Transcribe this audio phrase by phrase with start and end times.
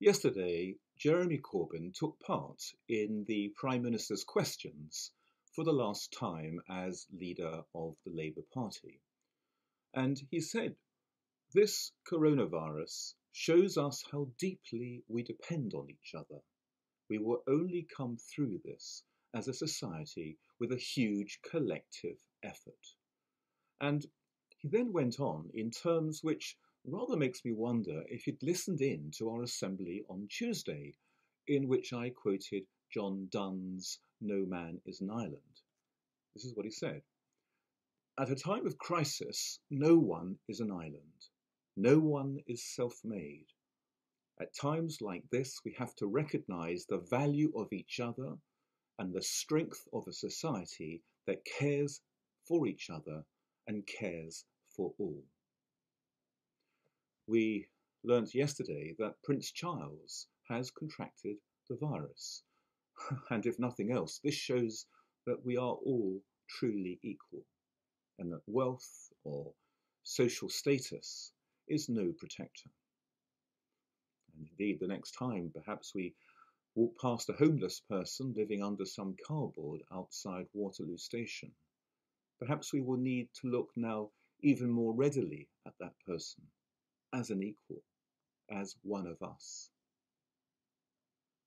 [0.00, 5.12] Yesterday, Jeremy Corbyn took part in the Prime Minister's questions
[5.54, 9.00] for the last time as leader of the Labour Party.
[9.94, 10.74] And he said,
[11.52, 16.42] This coronavirus shows us how deeply we depend on each other.
[17.08, 22.96] We will only come through this as a society with a huge collective effort.
[23.80, 24.04] And
[24.58, 26.56] he then went on in terms which
[26.86, 30.94] rather makes me wonder if he'd listened in to our assembly on Tuesday,
[31.46, 35.62] in which I quoted John Donne's No Man is an Island.
[36.34, 37.02] This is what he said.
[38.18, 41.28] At a time of crisis, no one is an island.
[41.76, 43.46] No one is self made.
[44.40, 48.36] At times like this, we have to recognize the value of each other
[48.98, 52.00] and the strength of a society that cares
[52.46, 53.24] for each other
[53.66, 55.24] and cares for all.
[57.26, 57.68] We
[58.02, 61.38] learnt yesterday that Prince Charles has contracted
[61.70, 62.42] the virus.
[63.30, 64.86] and if nothing else, this shows
[65.24, 67.46] that we are all truly equal
[68.18, 69.54] and that wealth or
[70.02, 71.32] social status
[71.66, 72.68] is no protector.
[74.36, 76.14] And indeed, the next time perhaps we
[76.74, 81.54] walk past a homeless person living under some cardboard outside Waterloo Station,
[82.38, 86.44] perhaps we will need to look now even more readily at that person
[87.14, 87.82] as an equal,
[88.50, 89.70] as one of us.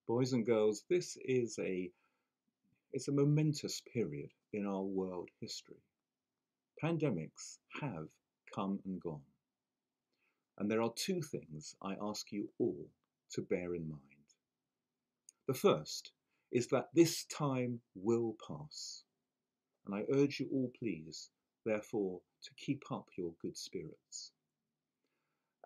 [0.08, 1.92] Boys and girls, this is a
[2.94, 5.84] it's a momentous period in our world history.
[6.82, 8.08] Pandemics have
[8.56, 9.28] come and gone.
[10.58, 12.88] And there are two things I ask you all
[13.34, 14.02] to bear in mind.
[15.48, 16.12] The first
[16.50, 19.04] is that this time will pass.
[19.86, 21.30] And I urge you all, please,
[21.66, 24.32] therefore, to keep up your good spirits.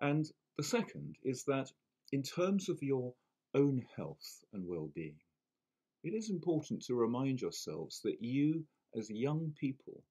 [0.02, 1.72] And the second is that
[2.10, 3.14] in terms of your
[3.54, 5.20] own health and well being,
[6.02, 10.02] it is important to remind yourselves that you, as young people,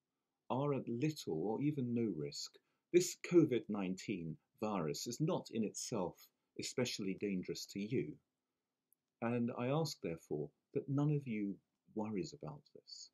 [0.49, 2.57] are at little or even no risk.
[2.93, 6.25] This COVID 19 virus is not in itself
[6.57, 8.13] especially dangerous to you.
[9.21, 11.57] And I ask, therefore, that none of you
[11.95, 13.09] worries about this.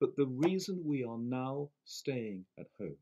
[0.00, 2.98] But the reason we are now staying at home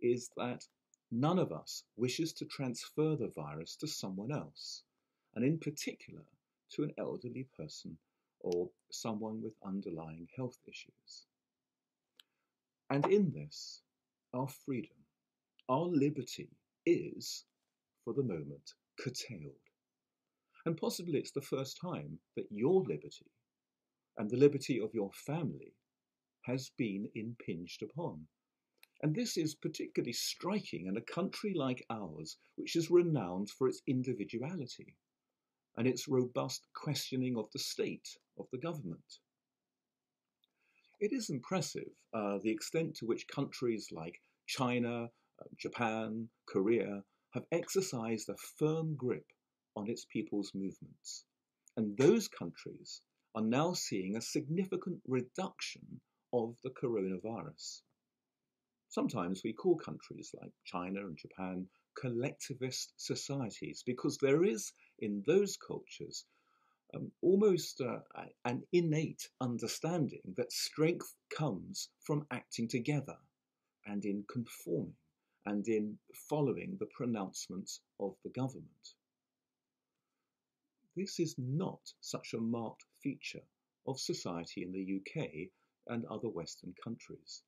[0.00, 0.66] is that
[1.12, 4.82] none of us wishes to transfer the virus to someone else,
[5.34, 6.24] and in particular
[6.70, 7.96] to an elderly person
[8.40, 11.26] or someone with underlying health issues.
[12.90, 13.82] And in this,
[14.34, 14.96] our freedom,
[15.68, 16.48] our liberty
[16.86, 17.44] is,
[18.04, 19.52] for the moment, curtailed.
[20.64, 23.30] And possibly it's the first time that your liberty
[24.18, 25.74] and the liberty of your family
[26.42, 28.20] has been impinged upon.
[29.02, 33.82] And this is particularly striking in a country like ours, which is renowned for its
[33.88, 34.96] individuality
[35.76, 39.18] and its robust questioning of the state, of the government.
[41.00, 47.02] It is impressive uh, the extent to which countries like China, uh, Japan, Korea
[47.34, 49.26] have exercised a firm grip
[49.74, 51.24] on its people's movements.
[51.76, 53.00] And those countries
[53.34, 56.00] are now seeing a significant reduction
[56.32, 57.80] of the coronavirus.
[58.92, 61.66] Sometimes we call countries like China and Japan
[61.98, 66.26] collectivist societies because there is in those cultures
[66.92, 68.00] um, almost uh,
[68.44, 73.16] an innate understanding that strength comes from acting together
[73.86, 74.92] and in conforming
[75.46, 75.98] and in
[76.28, 78.94] following the pronouncements of the government.
[80.94, 83.46] This is not such a marked feature
[83.86, 85.48] of society in the UK
[85.86, 87.42] and other Western countries.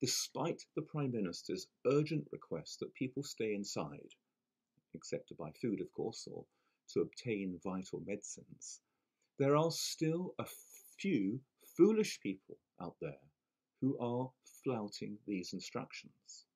[0.00, 4.14] Despite the Prime Minister's urgent request that people stay inside,
[4.94, 6.46] except to buy food, of course, or
[6.94, 8.80] to obtain vital medicines,
[9.38, 10.46] there are still a
[10.98, 11.40] few
[11.76, 13.28] foolish people out there
[13.80, 14.30] who are
[14.64, 16.46] flouting these instructions.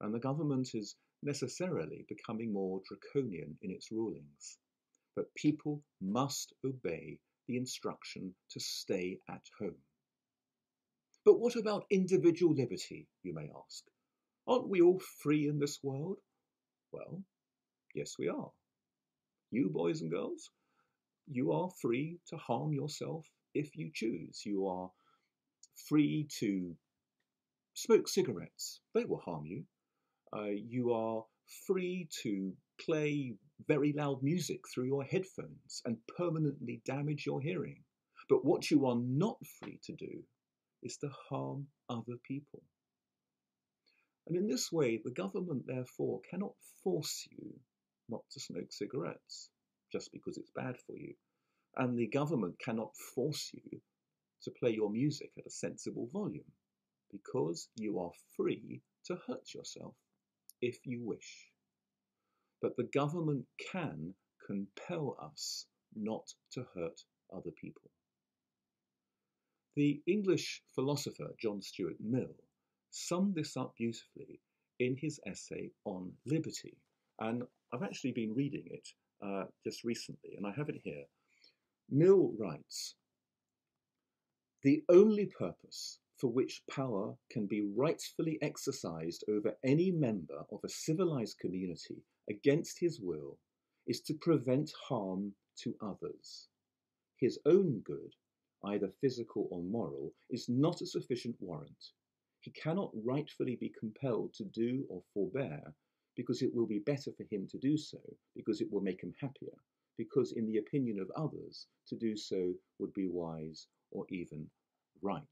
[0.00, 4.58] And the government is necessarily becoming more draconian in its rulings.
[5.16, 7.18] But people must obey
[7.48, 9.82] the instruction to stay at home.
[11.28, 13.84] But what about individual liberty, you may ask?
[14.46, 16.16] Aren't we all free in this world?
[16.90, 17.22] Well,
[17.94, 18.50] yes, we are.
[19.50, 20.48] You, boys and girls,
[21.26, 24.40] you are free to harm yourself if you choose.
[24.46, 24.90] You are
[25.86, 26.74] free to
[27.74, 29.64] smoke cigarettes, they will harm you.
[30.34, 31.26] Uh, you are
[31.66, 33.34] free to play
[33.66, 37.84] very loud music through your headphones and permanently damage your hearing.
[38.30, 40.24] But what you are not free to do
[40.82, 42.62] is to harm other people.
[44.28, 46.52] And in this way, the government, therefore, cannot
[46.84, 47.54] force you
[48.08, 49.50] not to smoke cigarettes.
[49.92, 51.14] just because it's bad for you.
[51.76, 53.80] And the government cannot force you
[54.42, 56.52] to play your music at a sensible volume
[57.12, 59.94] because you are free to hurt yourself
[60.60, 61.48] if you wish.
[62.62, 64.14] But the government can
[64.46, 67.00] compel us not to hurt
[67.32, 67.90] other people.
[69.78, 72.34] The English philosopher John Stuart Mill
[72.90, 74.40] summed this up beautifully
[74.80, 76.76] in his essay on liberty.
[77.20, 78.88] And I've actually been reading it
[79.24, 81.04] uh, just recently, and I have it here.
[81.88, 82.96] Mill writes
[84.64, 90.68] The only purpose for which power can be rightfully exercised over any member of a
[90.68, 93.38] civilized community against his will
[93.86, 96.48] is to prevent harm to others.
[97.16, 98.16] His own good,
[98.64, 101.92] either physical or moral, is not a sufficient warrant.
[102.40, 105.74] He cannot rightfully be compelled to do or forbear
[106.16, 108.00] because it will be better for him to do so,
[108.34, 109.56] because it will make him happier,
[109.96, 114.50] because in the opinion of others, to do so would be wise or even
[115.00, 115.22] right.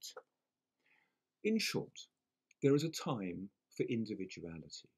[1.44, 1.98] In short,
[2.62, 4.88] there is a time for individuality.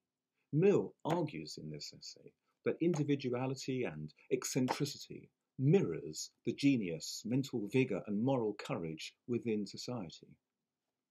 [0.52, 2.32] Mill argues in this essay
[2.64, 10.28] that individuality and eccentricity mirrors the genius, mental vigour, and moral courage within society.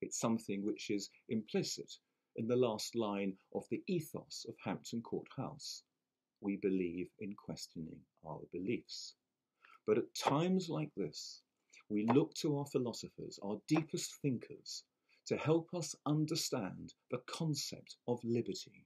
[0.01, 1.91] It's something which is implicit
[2.35, 5.83] in the last line of the ethos of Hampton Court House.
[6.39, 9.15] We believe in questioning our beliefs.
[9.85, 11.41] But at times like this,
[11.89, 14.83] we look to our philosophers, our deepest thinkers,
[15.27, 18.85] to help us understand the concept of liberty.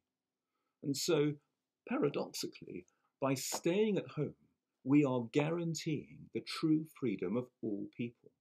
[0.83, 1.33] And so,
[1.87, 2.85] paradoxically,
[3.19, 4.35] by staying at home,
[4.83, 8.31] we are guaranteeing the true freedom of all people.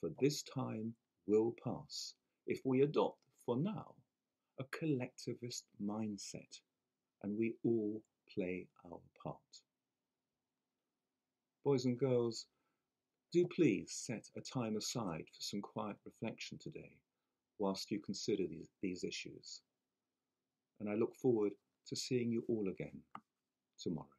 [0.00, 0.94] For this time
[1.26, 2.14] will pass
[2.46, 3.94] if we adopt, for now,
[4.60, 6.60] a collectivist mindset
[7.22, 8.00] and we all
[8.32, 9.36] play our part.
[11.64, 12.46] Boys and girls,
[13.32, 16.96] do please set a time aside for some quiet reflection today
[17.58, 19.60] whilst you consider these, these issues.
[20.80, 21.52] And I look forward
[21.88, 23.00] to seeing you all again
[23.80, 24.17] tomorrow.